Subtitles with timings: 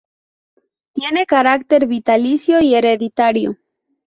[0.93, 3.59] Tiene carácter vitalicio y hereditario.